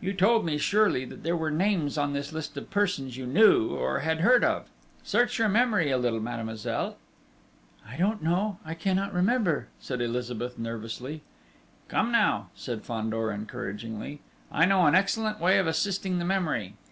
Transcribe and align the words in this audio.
You 0.00 0.12
told 0.12 0.44
me, 0.44 0.58
surely, 0.58 1.04
that 1.04 1.22
there 1.22 1.36
were 1.36 1.52
names 1.52 1.96
in 1.96 2.12
this 2.12 2.32
list 2.32 2.56
of 2.56 2.68
persons 2.68 3.16
you 3.16 3.26
knew, 3.26 3.76
or 3.76 4.00
had 4.00 4.22
heard 4.22 4.42
of? 4.42 4.66
Search 5.04 5.38
your 5.38 5.48
memory 5.48 5.88
a 5.92 5.96
little, 5.96 6.18
mademoiselle." 6.18 6.96
"I 7.88 7.96
don't 7.96 8.20
know! 8.20 8.58
I 8.64 8.74
cannot 8.74 9.14
remember!" 9.14 9.68
cried 9.86 10.00
Elizabeth 10.00 10.58
nervously. 10.58 11.22
"Come 11.86 12.10
now," 12.10 12.48
said 12.56 12.82
Fandor 12.82 13.30
encouragingly, 13.30 14.20
"I 14.50 14.64
know 14.64 14.84
an 14.86 14.96
excellent 14.96 15.38
way 15.40 15.58
of 15.58 15.68
assisting 15.68 16.18
the 16.18 16.24
memory. 16.24 16.74